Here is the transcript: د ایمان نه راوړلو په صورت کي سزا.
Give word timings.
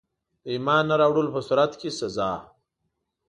د 0.43 0.45
ایمان 0.53 0.83
نه 0.89 0.95
راوړلو 1.01 1.33
په 1.35 1.41
صورت 1.47 1.71
کي 1.79 1.89
سزا. 1.99 2.31